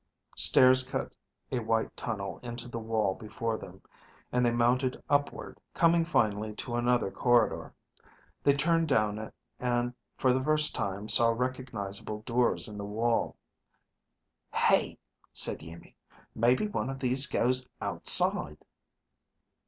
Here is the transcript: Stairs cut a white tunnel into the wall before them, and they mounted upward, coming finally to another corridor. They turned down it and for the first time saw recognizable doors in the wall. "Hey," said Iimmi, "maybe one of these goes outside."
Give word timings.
Stairs 0.35 0.81
cut 0.81 1.15
a 1.51 1.59
white 1.59 1.95
tunnel 1.95 2.39
into 2.41 2.67
the 2.67 2.79
wall 2.79 3.13
before 3.13 3.55
them, 3.59 3.83
and 4.31 4.43
they 4.43 4.49
mounted 4.51 4.99
upward, 5.11 5.59
coming 5.75 6.05
finally 6.05 6.55
to 6.55 6.73
another 6.73 7.11
corridor. 7.11 7.71
They 8.41 8.53
turned 8.55 8.87
down 8.87 9.19
it 9.19 9.31
and 9.59 9.93
for 10.17 10.33
the 10.33 10.43
first 10.43 10.73
time 10.73 11.07
saw 11.07 11.27
recognizable 11.29 12.21
doors 12.23 12.67
in 12.67 12.79
the 12.79 12.83
wall. 12.83 13.35
"Hey," 14.51 14.97
said 15.33 15.61
Iimmi, 15.61 15.93
"maybe 16.33 16.65
one 16.67 16.89
of 16.89 16.97
these 16.97 17.27
goes 17.27 17.63
outside." 17.79 18.57